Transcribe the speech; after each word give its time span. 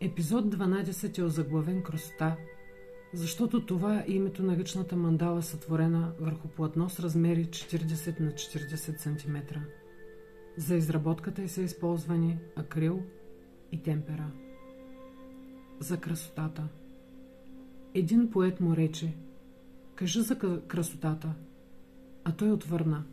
Епизод 0.00 0.54
12 0.54 1.18
е 1.18 1.22
озаглавен 1.22 1.82
красота, 1.82 2.36
защото 3.14 3.66
това 3.66 3.98
е 3.98 4.04
името 4.08 4.42
на 4.42 4.56
ръчната 4.56 4.96
мандала 4.96 5.42
сътворена 5.42 6.12
върху 6.20 6.48
платно 6.48 6.90
с 6.90 7.00
размери 7.00 7.44
40 7.44 8.20
на 8.20 8.30
40 8.30 8.98
см. 8.98 9.36
За 10.56 10.76
изработката 10.76 11.42
й 11.42 11.48
са 11.48 11.62
използвани 11.62 12.38
акрил 12.56 13.02
и 13.72 13.82
темпера. 13.82 14.30
За 15.80 16.00
красотата 16.00 16.68
Един 17.94 18.30
поет 18.30 18.60
му 18.60 18.76
рече 18.76 19.12
Кажи 19.94 20.22
за 20.22 20.38
красотата, 20.68 21.34
а 22.24 22.32
той 22.32 22.50
отвърна 22.50 23.04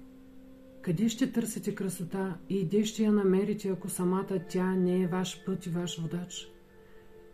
Къде 0.82 1.10
ще 1.10 1.32
търсите 1.32 1.76
красота 1.76 2.38
и 2.50 2.66
де 2.66 2.86
ще 2.86 3.04
я 3.04 3.12
намерите, 3.12 3.70
ако 3.70 3.90
самата 3.90 4.40
тя 4.50 4.76
не 4.76 5.02
е 5.02 5.08
ваш 5.08 5.46
път 5.46 5.66
и 5.66 5.70
ваш 5.70 6.02
водач? 6.02 6.55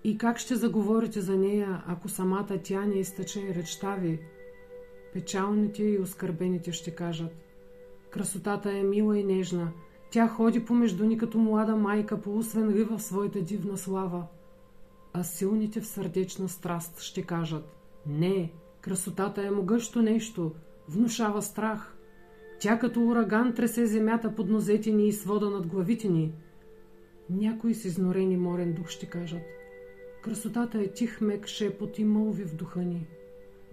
И 0.04 0.18
как 0.18 0.40
ще 0.40 0.56
заговорите 0.56 1.22
за 1.22 1.38
нея, 1.38 1.84
ако 1.88 2.10
самата 2.10 2.60
тя 2.64 2.86
не 2.86 2.96
изтъче 2.96 3.56
речта 3.56 3.96
ви? 3.96 4.20
Печалните 5.14 5.84
и 5.84 6.00
оскърбените 6.00 6.72
ще 6.72 6.92
кажат. 6.92 7.32
Красотата 8.10 8.72
е 8.72 8.84
мила 8.84 9.18
и 9.18 9.24
нежна. 9.24 9.72
Тя 10.12 10.28
ходи 10.28 10.66
помежду 10.66 11.06
ни 11.06 11.18
като 11.18 11.38
млада 11.38 11.76
майка, 11.76 12.22
полусвен 12.22 12.86
в 12.86 13.00
своята 13.00 13.42
дивна 13.42 13.78
слава. 13.78 14.26
А 15.14 15.24
силните 15.24 15.82
в 15.82 15.88
сърдечна 15.88 16.50
страст 16.50 17.02
ще 17.02 17.22
кажат. 17.22 17.76
Не, 18.08 18.52
красотата 18.82 19.44
е 19.44 19.52
могъщо 19.52 20.02
нещо, 20.02 20.52
внушава 20.88 21.42
страх. 21.42 21.98
Тя 22.60 22.80
като 22.80 23.08
ураган 23.08 23.54
тресе 23.54 23.86
земята 23.86 24.36
под 24.36 24.50
нозете 24.50 24.92
ни 24.92 25.08
и 25.08 25.14
свода 25.14 25.50
над 25.50 25.68
главите 25.68 26.08
ни. 26.08 26.34
Някои 27.30 27.74
с 27.74 27.86
изнорени 27.86 28.38
морен 28.38 28.74
дух 28.74 28.88
ще 28.88 29.06
кажат– 29.06 29.42
Красотата 30.22 30.82
е 30.82 30.88
тих 30.88 31.22
мек 31.22 31.48
шепот 31.48 32.00
и 32.00 32.04
мълви 32.04 32.44
в 32.44 32.56
духа 32.56 32.80
ни. 32.80 33.08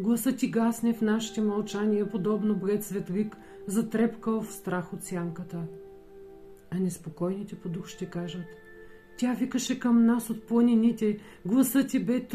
Гласът 0.00 0.38
ти 0.38 0.50
гасне 0.50 0.94
в 0.94 1.00
нашите 1.00 1.40
мълчания, 1.40 2.10
подобно 2.10 2.56
бред 2.56 2.84
светлик, 2.84 3.36
затрепкал 3.66 4.42
в 4.42 4.52
страх 4.52 4.92
от 4.92 5.02
сянката. 5.02 5.62
А 6.70 6.78
неспокойните 6.78 7.56
по 7.56 7.68
дух 7.68 7.86
ще 7.86 8.06
кажат 8.06 8.44
Тя 9.18 9.34
викаше 9.34 9.80
към 9.80 10.06
нас 10.06 10.30
от 10.30 10.46
планините, 10.46 11.18
гласът 11.46 11.88
ти 11.88 12.04
бе 12.04 12.26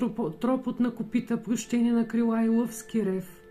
тропот 0.41 0.79
на 0.79 0.95
копита, 0.95 1.43
прощение 1.43 1.91
на 1.91 2.07
крила 2.07 2.43
и 2.43 2.49
лъвски 2.49 3.05
рев. 3.05 3.41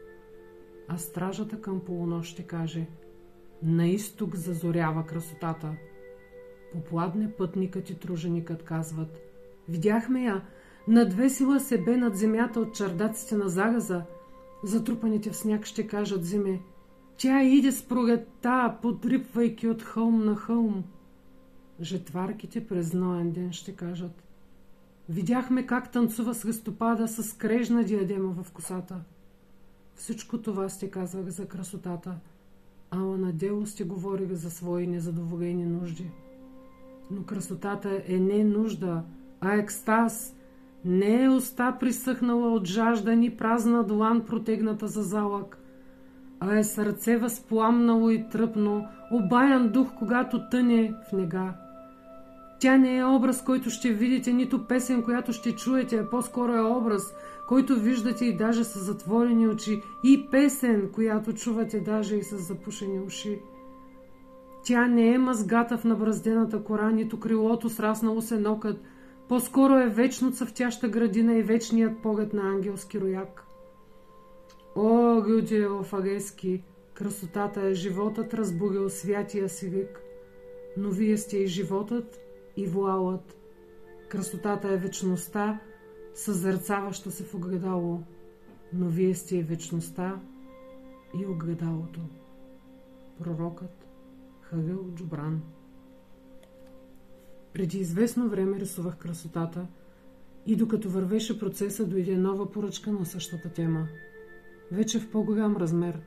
А 0.88 0.98
стражата 0.98 1.60
към 1.60 1.80
полунощ 1.80 2.32
ще 2.32 2.42
каже 2.42 2.86
На 3.62 3.86
изток 3.86 4.36
зазорява 4.36 5.06
красотата. 5.06 5.74
Попладне 6.72 7.32
пътникът 7.32 7.90
и 7.90 7.98
труженикът 7.98 8.62
казват– 8.62 9.20
Видяхме 9.68 10.24
я. 10.24 10.42
Надвесила 10.88 11.60
се 11.60 11.78
бе 11.78 11.96
над 11.96 12.16
земята 12.16 12.60
от 12.60 12.74
чардаците 12.74 13.36
на 13.36 13.48
загаза. 13.48 14.02
Затрупаните 14.64 15.30
в 15.30 15.36
сняг 15.36 15.66
ще 15.66 15.86
кажат 15.86 16.24
зиме. 16.24 16.60
Тя 17.16 17.42
иде 17.42 17.72
с 17.72 17.82
пролетта, 17.82 18.78
подрипвайки 18.82 19.68
от 19.68 19.82
хълм 19.82 20.24
на 20.24 20.36
хълм. 20.36 20.84
Жетварките 21.80 22.66
през 22.66 22.92
ноен 22.92 23.32
ден 23.32 23.52
ще 23.52 23.76
кажат. 23.76 24.22
Видяхме 25.08 25.66
как 25.66 25.92
танцува 25.92 26.34
с 26.34 26.44
листопада 26.44 27.08
с 27.08 27.36
крежна 27.36 27.84
диадема 27.84 28.42
в 28.42 28.52
косата. 28.52 29.00
Всичко 29.94 30.38
това 30.38 30.68
сте 30.68 30.90
казвах 30.90 31.28
за 31.28 31.46
красотата, 31.46 32.14
ала 32.90 33.18
на 33.18 33.32
дело 33.32 33.66
сте 33.66 33.84
говорили 33.84 34.36
за 34.36 34.50
свои 34.50 34.86
незадоволени 34.86 35.66
нужди. 35.66 36.10
Но 37.10 37.22
красотата 37.22 38.02
е 38.06 38.18
не 38.18 38.44
нужда, 38.44 39.04
а 39.42 39.54
екстаз 39.54 40.36
не 40.84 41.22
е 41.24 41.28
уста 41.28 41.76
присъхнала 41.80 42.52
от 42.52 42.66
жажда 42.66 43.16
ни 43.16 43.30
празна 43.30 43.84
длан 43.84 44.20
протегната 44.20 44.86
за 44.86 45.02
залък, 45.02 45.58
а 46.40 46.58
е 46.58 46.64
сърце 46.64 47.16
възпламнало 47.16 48.10
и 48.10 48.28
тръпно, 48.28 48.86
обаян 49.12 49.68
дух, 49.68 49.88
когато 49.98 50.48
тъне 50.50 50.94
в 51.08 51.12
нега. 51.12 51.54
Тя 52.60 52.76
не 52.76 52.96
е 52.96 53.04
образ, 53.04 53.44
който 53.44 53.70
ще 53.70 53.92
видите, 53.92 54.32
нито 54.32 54.66
песен, 54.66 55.02
която 55.02 55.32
ще 55.32 55.52
чуете, 55.52 55.96
а 55.96 56.10
по-скоро 56.10 56.52
е 56.52 56.60
образ, 56.60 57.14
който 57.48 57.80
виждате 57.80 58.24
и 58.24 58.36
даже 58.36 58.64
с 58.64 58.78
затворени 58.78 59.48
очи, 59.48 59.82
и 60.04 60.26
песен, 60.30 60.90
която 60.92 61.32
чувате 61.32 61.80
даже 61.80 62.16
и 62.16 62.22
с 62.22 62.36
запушени 62.36 63.00
уши. 63.00 63.38
Тя 64.64 64.86
не 64.86 65.14
е 65.14 65.18
мазгата 65.18 65.78
в 65.78 65.84
набраздената 65.84 66.64
кора, 66.64 66.90
нито 66.90 67.20
крилото 67.20 67.70
сраснало 67.70 68.22
се 68.22 68.38
нокът, 68.38 68.82
по-скоро 69.32 69.78
е 69.78 69.88
вечно 69.88 70.32
цъфтяща 70.32 70.88
градина 70.88 71.34
и 71.34 71.42
вечният 71.42 72.02
поглед 72.02 72.32
на 72.32 72.42
ангелски 72.42 73.00
рояк. 73.00 73.46
О, 74.76 75.22
Гюдиево 75.22 75.82
Фагески, 75.82 76.62
красотата 76.94 77.60
е 77.60 77.74
животът 77.74 78.34
разбудил 78.34 78.90
святия 78.90 79.48
си 79.48 79.68
вик. 79.68 80.00
Но 80.76 80.90
вие 80.90 81.16
сте 81.16 81.36
и 81.36 81.46
животът, 81.46 82.20
и 82.56 82.66
вуалът. 82.66 83.36
Красотата 84.08 84.68
е 84.68 84.76
вечността, 84.76 85.60
съзерцаваща 86.14 87.10
се 87.10 87.24
в 87.24 87.34
огледало, 87.34 88.00
но 88.72 88.88
вие 88.88 89.14
сте 89.14 89.36
и 89.36 89.42
вечността 89.42 90.20
и 91.20 91.26
огледалото. 91.26 92.00
Пророкът 93.18 93.86
Хавил 94.40 94.90
Джубран 94.94 95.42
преди 97.62 97.78
известно 97.78 98.28
време 98.28 98.60
рисувах 98.60 98.96
красотата 98.96 99.66
и 100.46 100.56
докато 100.56 100.90
вървеше 100.90 101.38
процеса, 101.38 101.86
дойде 101.86 102.16
нова 102.16 102.50
поръчка 102.50 102.92
на 102.92 103.06
същата 103.06 103.48
тема. 103.48 103.88
Вече 104.72 105.00
в 105.00 105.10
по-голям 105.10 105.56
размер. 105.56 106.00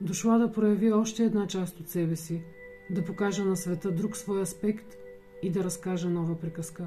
Дошла 0.00 0.38
да 0.38 0.52
прояви 0.52 0.92
още 0.92 1.24
една 1.24 1.46
част 1.46 1.80
от 1.80 1.88
себе 1.88 2.16
си, 2.16 2.42
да 2.90 3.04
покажа 3.04 3.44
на 3.44 3.56
света 3.56 3.90
друг 3.90 4.16
свой 4.16 4.42
аспект 4.42 4.94
и 5.42 5.50
да 5.50 5.64
разкаже 5.64 6.08
нова 6.08 6.38
приказка. 6.40 6.86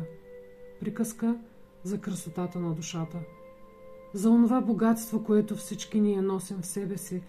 Приказка 0.80 1.40
за 1.84 1.98
красотата 1.98 2.60
на 2.60 2.74
душата. 2.74 3.20
За 4.14 4.30
онова 4.30 4.62
богатство, 4.62 5.24
което 5.24 5.56
всички 5.56 6.02
ние 6.02 6.22
носим 6.22 6.58
в 6.62 6.66
себе 6.66 6.98
си, 6.98 7.24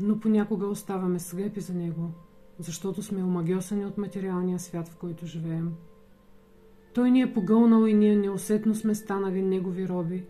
но 0.00 0.20
понякога 0.20 0.66
оставаме 0.66 1.18
слепи 1.18 1.60
за 1.60 1.74
него, 1.74 2.10
защото 2.58 3.02
сме 3.02 3.24
омагьосани 3.24 3.86
от 3.86 3.98
материалния 3.98 4.58
свят, 4.58 4.88
в 4.88 4.96
който 4.96 5.26
живеем. 5.26 5.74
Той 6.94 7.10
ни 7.10 7.20
е 7.20 7.32
погълнал 7.32 7.86
и 7.86 7.94
ние 7.94 8.16
неусетно 8.16 8.74
сме 8.74 8.94
станали 8.94 9.42
негови 9.42 9.88
роби. 9.88 10.24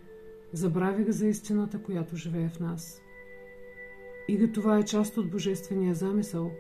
Забравих 0.53 1.11
за 1.11 1.27
истината, 1.27 1.83
която 1.83 2.17
живее 2.17 2.49
в 2.49 2.61
нас. 2.61 3.03
И 4.29 4.39
да 4.39 4.53
това 4.53 4.79
е 4.79 4.85
част 4.85 5.17
от 5.17 5.31
божествения 5.31 5.95
замисъл. 5.95 6.51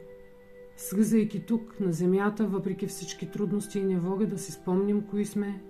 Слизайки 0.76 1.46
тук, 1.46 1.80
на 1.80 1.92
земята, 1.92 2.46
въпреки 2.46 2.86
всички 2.86 3.30
трудности 3.30 3.78
и 3.78 3.84
невога, 3.84 4.26
да 4.26 4.38
си 4.38 4.52
спомним 4.52 5.02
кои 5.10 5.24
сме 5.24 5.62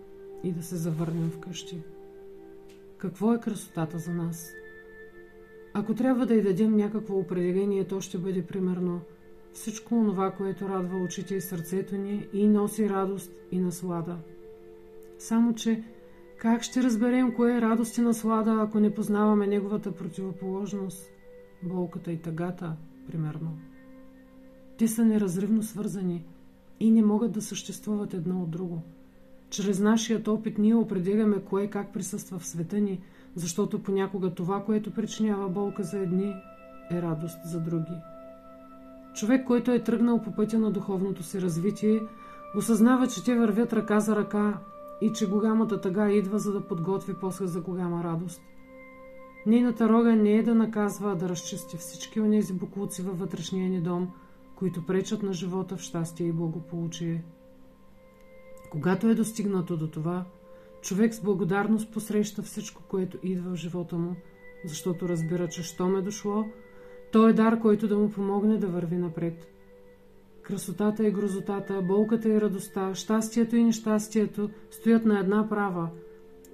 и 0.45 0.53
да 0.53 0.63
се 0.63 0.77
завърнем 0.77 1.31
вкъщи. 1.31 1.83
Какво 2.99 3.35
е 3.35 3.41
красотата 3.41 3.99
за 3.99 4.13
нас? 4.13 4.53
Ако 5.75 5.95
трябва 5.95 6.27
да 6.27 6.35
й 6.35 6.43
дадем 6.43 6.77
някакво 6.77 7.19
определение, 7.19 7.85
то 7.85 8.01
ще 8.01 8.19
бъде 8.19 8.47
примерно– 8.47 9.01
всичко 9.55 10.05
това, 10.09 10.31
което 10.31 10.69
радва 10.69 10.99
очите 10.99 11.35
и 11.35 11.41
сърцето 11.41 11.97
ни 11.97 12.27
и 12.33 12.49
носи 12.49 12.89
радост 12.89 13.33
и 13.53 13.59
наслада. 13.59 14.17
Само, 15.19 15.55
че 15.55 15.83
как 16.39 16.63
ще 16.63 16.83
разберем 16.83 17.35
кое 17.35 17.57
е 17.57 17.61
радост 17.61 17.99
и 17.99 18.01
наслада, 18.01 18.59
ако 18.61 18.81
не 18.81 18.95
познаваме 18.95 19.47
неговата 19.47 19.93
противоположност, 19.93 21.11
болката 21.63 22.13
и 22.13 22.19
тъгата, 22.19 22.77
примерно? 23.07 23.59
Те 24.79 24.89
са 24.89 25.05
неразривно 25.05 25.63
свързани 25.63 26.25
и 26.81 26.91
не 26.91 27.03
могат 27.03 27.33
да 27.33 27.43
съществуват 27.43 28.15
едно 28.15 28.43
от 28.43 28.51
друго. 28.51 28.83
Чрез 29.51 29.81
нашият 29.81 30.29
опит 30.29 30.59
ние 30.59 30.75
определяме 30.75 31.41
кое 31.41 31.67
как 31.67 31.93
присъства 31.93 32.39
в 32.39 32.47
света 32.47 32.81
ни, 32.81 33.01
защото 33.35 33.83
понякога 33.83 34.31
това, 34.31 34.65
което 34.65 34.95
причинява 34.95 35.49
болка 35.49 35.83
за 35.83 35.99
едни, 35.99 36.35
е 36.91 37.03
радост 37.03 37.39
за 37.45 37.61
други. 37.61 38.14
Човек, 39.15 39.47
който 39.47 39.71
е 39.71 39.83
тръгнал 39.83 40.23
по 40.23 40.35
пътя 40.35 40.59
на 40.59 40.71
духовното 40.71 41.23
си 41.23 41.41
развитие, 41.41 42.03
осъзнава, 42.57 43.07
че 43.07 43.25
те 43.25 43.35
вървят 43.35 43.73
ръка 43.73 44.01
за 44.01 44.17
ръка 44.17 44.59
и 45.01 45.13
че 45.13 45.29
голямата 45.29 45.81
тъга 45.81 46.11
идва, 46.11 46.39
за 46.39 46.53
да 46.53 46.69
подготви 46.69 47.15
после 47.21 47.47
за 47.47 47.61
голяма 47.61 48.05
радост. 48.05 48.43
Нейната 49.47 49.89
рога 49.89 50.17
не 50.17 50.33
е 50.33 50.43
да 50.43 50.55
наказва, 50.55 51.13
а 51.13 51.15
да 51.15 51.29
разчисти 51.29 51.77
всички 51.77 52.21
онези 52.21 52.53
буклуци 52.53 53.03
във 53.03 53.19
вътрешния 53.19 53.71
ни 53.71 53.81
дом, 53.81 54.11
които 54.57 54.87
пречат 54.87 55.23
на 55.23 55.33
живота 55.33 55.77
в 55.77 55.81
щастие 55.81 56.27
и 56.27 56.33
благополучие. 56.33 57.25
Когато 58.71 59.09
е 59.09 59.15
достигнато 59.15 59.77
до 59.77 59.89
това, 59.89 60.25
човек 60.83 61.15
с 61.15 61.21
благодарност 61.21 61.93
посреща 61.93 62.43
всичко, 62.43 62.83
което 62.89 63.19
идва 63.23 63.51
в 63.51 63.57
живота 63.57 63.97
му, 63.97 64.17
защото 64.65 65.09
разбира, 65.09 65.49
че 65.49 65.63
щом 65.63 65.97
е 65.97 66.03
дошло– 66.03 66.45
той 67.15 67.31
е 67.31 67.33
дар, 67.33 67.61
който 67.61 67.89
да 67.89 67.99
му 67.99 68.11
помогне 68.11 68.59
да 68.59 68.67
върви 68.67 68.97
напред. 68.97 69.47
Красотата 70.43 71.07
и 71.07 71.11
грозотата, 71.11 71.83
болката 71.83 72.29
и 72.29 72.41
радостта, 72.41 72.95
щастието 72.95 73.57
и 73.57 73.65
нещастието 73.65 74.51
стоят 74.71 75.05
на 75.05 75.19
една 75.19 75.49
права. 75.49 75.89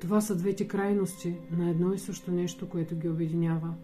Това 0.00 0.20
са 0.20 0.36
двете 0.36 0.68
крайности 0.68 1.36
на 1.58 1.70
едно 1.70 1.92
и 1.92 1.98
също 1.98 2.32
нещо, 2.32 2.68
което 2.68 2.96
ги 2.96 3.08
обединява. 3.08 3.74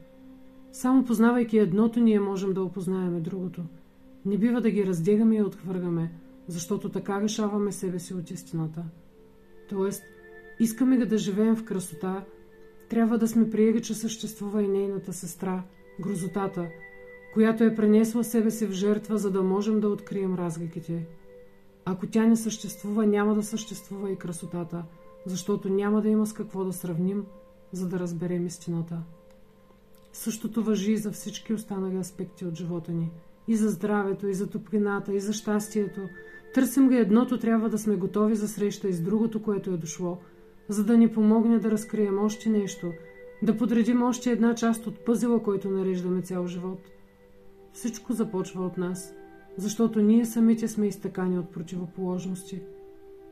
Само 0.72 1.04
познавайки 1.04 1.58
едното, 1.58 2.00
ние 2.00 2.20
можем 2.20 2.52
да 2.52 2.62
опознаем 2.62 3.22
другото. 3.22 3.62
Не 4.26 4.38
бива 4.38 4.60
да 4.60 4.70
ги 4.70 4.86
раздегаме 4.86 5.36
и 5.36 5.42
отхвъргаме, 5.42 6.12
защото 6.46 6.88
така 6.88 7.20
решаваме 7.20 7.72
себе 7.72 7.98
си 7.98 8.14
от 8.14 8.30
истината. 8.30 8.84
Тоест, 9.68 10.02
искаме 10.60 11.06
да 11.06 11.18
живеем 11.18 11.56
в 11.56 11.64
красота, 11.64 12.24
трябва 12.88 13.18
да 13.18 13.28
сме 13.28 13.50
приели, 13.50 13.82
че 13.82 13.94
съществува 13.94 14.62
и 14.62 14.68
нейната 14.68 15.12
сестра, 15.12 15.62
грозотата, 16.00 16.68
която 17.34 17.64
е 17.64 17.74
пренесла 17.74 18.24
себе 18.24 18.50
си 18.50 18.66
в 18.66 18.72
жертва, 18.72 19.18
за 19.18 19.30
да 19.30 19.42
можем 19.42 19.80
да 19.80 19.88
открием 19.88 20.34
разликите. 20.34 21.06
Ако 21.84 22.06
тя 22.06 22.26
не 22.26 22.36
съществува, 22.36 23.06
няма 23.06 23.34
да 23.34 23.42
съществува 23.42 24.10
и 24.10 24.16
красотата, 24.16 24.84
защото 25.26 25.68
няма 25.68 26.02
да 26.02 26.08
има 26.08 26.26
с 26.26 26.32
какво 26.32 26.64
да 26.64 26.72
сравним, 26.72 27.24
за 27.72 27.88
да 27.88 27.98
разберем 27.98 28.46
истината. 28.46 29.02
Същото 30.12 30.62
въжи 30.62 30.92
и 30.92 30.96
за 30.96 31.12
всички 31.12 31.52
останали 31.52 31.96
аспекти 31.96 32.44
от 32.44 32.54
живота 32.54 32.92
ни. 32.92 33.10
И 33.48 33.56
за 33.56 33.68
здравето, 33.68 34.28
и 34.28 34.34
за 34.34 34.46
топлината, 34.46 35.14
и 35.14 35.20
за 35.20 35.32
щастието. 35.32 36.00
Търсим 36.54 36.90
ли 36.90 36.98
едното, 36.98 37.38
трябва 37.38 37.68
да 37.68 37.78
сме 37.78 37.96
готови 37.96 38.34
за 38.34 38.48
среща 38.48 38.88
и 38.88 38.92
с 38.92 39.00
другото, 39.00 39.42
което 39.42 39.70
е 39.70 39.76
дошло, 39.76 40.18
за 40.68 40.84
да 40.84 40.96
ни 40.96 41.12
помогне 41.12 41.58
да 41.58 41.70
разкрием 41.70 42.18
още 42.18 42.48
нещо, 42.48 42.92
да 43.42 43.56
подредим 43.56 44.02
още 44.02 44.30
една 44.30 44.54
част 44.54 44.86
от 44.86 45.04
пъзела, 45.04 45.42
който 45.42 45.70
нареждаме 45.70 46.22
цял 46.22 46.46
живот. 46.46 46.80
Всичко 47.72 48.12
започва 48.12 48.66
от 48.66 48.78
нас, 48.78 49.14
защото 49.56 50.00
ние 50.00 50.24
самите 50.24 50.68
сме 50.68 50.86
изтъкани 50.86 51.38
от 51.38 51.50
противоположности. 51.50 52.62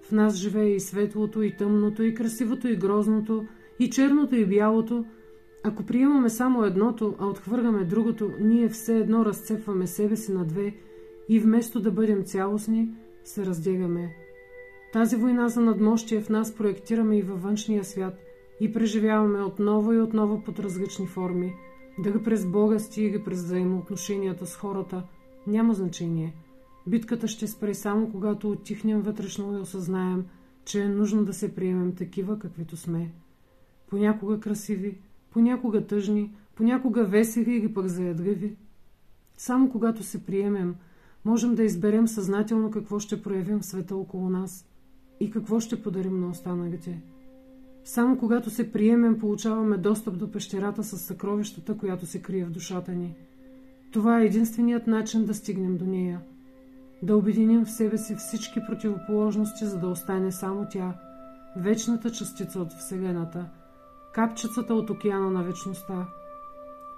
В 0.02 0.12
нас 0.12 0.34
живее 0.34 0.68
и 0.68 0.80
светлото, 0.80 1.42
и 1.42 1.56
тъмното, 1.56 2.02
и 2.02 2.14
красивото, 2.14 2.68
и 2.68 2.76
грозното, 2.76 3.44
и 3.78 3.90
черното, 3.90 4.36
и 4.36 4.46
бялото– 4.46 5.04
ако 5.66 5.82
приемаме 5.82 6.30
само 6.30 6.64
едното, 6.64 7.14
а 7.18 7.26
отхвърляме 7.26 7.84
другото, 7.84 8.32
ние 8.40 8.68
все 8.68 8.98
едно 8.98 9.24
разцепваме 9.24 9.86
себе 9.86 10.16
си 10.16 10.32
на 10.32 10.44
две 10.44 10.74
и 11.28 11.40
вместо 11.40 11.80
да 11.80 11.90
бъдем 11.90 12.24
цялостни, 12.24 12.88
се 13.24 13.46
раздегаме. 13.46 14.16
Тази 14.92 15.16
война 15.16 15.48
за 15.48 15.60
надмощие 15.60 16.20
в 16.20 16.28
нас 16.28 16.54
проектираме 16.54 17.18
и 17.18 17.22
във 17.22 17.42
външния 17.42 17.84
свят 17.84 18.23
и 18.60 18.72
преживяваме 18.72 19.42
отново 19.42 19.92
и 19.92 20.00
отново 20.00 20.42
под 20.44 20.58
различни 20.58 21.06
форми. 21.06 21.54
Дали 21.98 22.22
през 22.22 22.46
болести 22.46 23.02
или 23.02 23.24
през 23.24 23.42
взаимоотношенията 23.42 24.46
с 24.46 24.56
хората, 24.56 25.02
няма 25.46 25.74
значение. 25.74 26.34
Битката 26.86 27.28
ще 27.28 27.46
спре 27.46 27.74
само 27.74 28.10
когато 28.10 28.50
отихнем 28.50 29.00
вътрешно 29.00 29.58
и 29.58 29.60
осъзнаем, 29.60 30.24
че 30.64 30.82
е 30.82 30.88
нужно 30.88 31.24
да 31.24 31.32
се 31.32 31.54
приемем 31.54 31.94
такива, 31.94 32.38
каквито 32.38 32.76
сме. 32.76 33.12
Понякога 33.90 34.40
красиви, 34.40 34.98
понякога 35.30 35.86
тъжни, 35.86 36.34
понякога 36.54 37.04
весели 37.04 37.56
или 37.56 37.74
пък 37.74 37.86
заядливи. 37.86 38.56
Само 39.36 39.70
когато 39.70 40.02
се 40.02 40.24
приемем, 40.26 40.74
можем 41.24 41.54
да 41.54 41.64
изберем 41.64 42.08
съзнателно 42.08 42.70
какво 42.70 42.98
ще 42.98 43.22
проявим 43.22 43.60
в 43.60 43.66
света 43.66 43.96
около 43.96 44.30
нас 44.30 44.66
и 45.20 45.30
какво 45.30 45.60
ще 45.60 45.82
подарим 45.82 46.20
на 46.20 46.28
останалите. 46.28 47.02
Само 47.84 48.18
когато 48.18 48.50
се 48.50 48.72
приемем, 48.72 49.18
получаваме 49.18 49.76
достъп 49.76 50.18
до 50.18 50.30
пещерата 50.30 50.84
с 50.84 50.98
съкровищата, 50.98 51.78
която 51.78 52.06
се 52.06 52.22
крие 52.22 52.44
в 52.44 52.50
душата 52.50 52.92
ни. 52.92 53.14
Това 53.92 54.20
е 54.20 54.24
единственият 54.24 54.86
начин 54.86 55.24
да 55.24 55.34
стигнем 55.34 55.76
до 55.76 55.84
нея. 55.84 56.20
Да 57.02 57.16
обединим 57.16 57.64
в 57.64 57.70
себе 57.70 57.98
си 57.98 58.14
всички 58.14 58.60
противоположности, 58.68 59.64
за 59.64 59.78
да 59.78 59.88
остане 59.88 60.32
само 60.32 60.66
тя, 60.70 60.94
вечната 61.56 62.10
частица 62.10 62.60
от 62.60 62.72
Вселената– 62.72 63.48
капчицата 64.14 64.74
от 64.74 64.90
океана 64.90 65.30
на 65.30 65.42
вечността. 65.42 66.06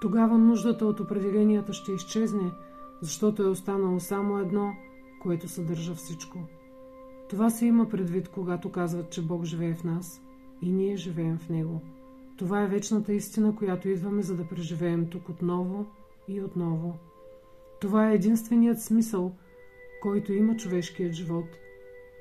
Тогава 0.00 0.38
нуждата 0.38 0.86
от 0.86 1.00
определенията 1.00 1.72
ще 1.72 1.92
изчезне, 1.92 2.52
защото 3.00 3.42
е 3.42 3.48
останало 3.48 4.00
само 4.00 4.38
едно, 4.38 4.72
което 5.22 5.48
съдържа 5.48 5.94
всичко. 5.94 6.38
Това 7.28 7.50
се 7.50 7.66
има 7.66 7.88
предвид, 7.88 8.28
когато 8.28 8.72
казват, 8.72 9.10
че 9.10 9.22
Бог 9.22 9.44
живее 9.44 9.74
в 9.74 9.84
нас 9.84 10.20
и 10.62 10.72
ние 10.72 10.96
живеем 10.96 11.38
в 11.38 11.48
Него. 11.48 11.80
Това 12.36 12.62
е 12.62 12.68
вечната 12.68 13.12
истина, 13.12 13.56
която 13.56 13.88
идваме, 13.88 14.22
за 14.22 14.36
да 14.36 14.48
преживеем 14.48 15.06
тук 15.10 15.28
отново 15.28 15.86
и 16.28 16.40
отново. 16.40 16.98
Това 17.80 18.10
е 18.10 18.14
единственият 18.14 18.80
смисъл, 18.80 19.32
който 20.02 20.32
има 20.32 20.56
човешкият 20.56 21.12
живот. 21.12 21.46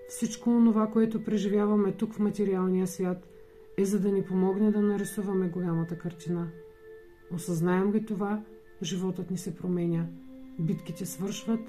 Всичко 0.10 0.50
онова, 0.50 0.88
което 0.88 1.24
преживяваме 1.24 1.92
тук 1.92 2.14
в 2.14 2.20
материалния 2.20 2.88
свят– 2.88 3.28
е 3.78 3.86
за 3.86 4.00
да 4.00 4.12
ни 4.12 4.24
помогне 4.24 4.72
да 4.72 4.82
нарисуваме 4.82 5.48
голямата 5.48 5.98
картина. 5.98 6.50
Осъзнаем 7.32 7.94
ли 7.94 8.06
това, 8.06 8.44
животът 8.84 9.32
ни 9.32 9.38
се 9.38 9.56
променя, 9.56 10.08
битките 10.60 11.06
свършват 11.06 11.60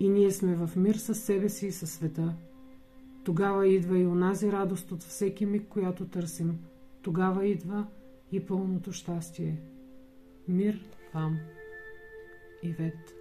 и 0.00 0.08
ние 0.08 0.30
сме 0.30 0.54
в 0.54 0.70
мир 0.76 0.94
със 0.94 1.22
себе 1.22 1.48
си 1.48 1.66
и 1.66 1.72
със 1.72 1.92
света. 1.92 2.34
Тогава 3.24 3.68
идва 3.68 3.98
и 3.98 4.06
онази 4.06 4.52
радост 4.52 4.92
от 4.92 5.02
всеки 5.02 5.46
миг, 5.46 5.68
която 5.68 6.06
търсим. 6.06 6.58
Тогава 7.02 7.46
идва 7.46 7.86
и 8.32 8.46
пълното 8.46 8.92
щастие. 8.92 9.60
Мир 10.48 10.80
вам, 11.14 11.38
Ивет. 12.62 13.17